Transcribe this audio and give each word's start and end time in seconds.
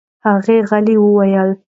هغه 0.25 0.55
غلې 0.69 0.95
وویل: 0.99 1.49